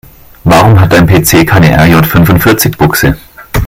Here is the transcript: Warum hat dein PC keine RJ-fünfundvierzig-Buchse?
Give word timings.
Warum 0.45 0.81
hat 0.81 0.93
dein 0.93 1.05
PC 1.05 1.45
keine 1.45 1.77
RJ-fünfundvierzig-Buchse? 1.77 3.17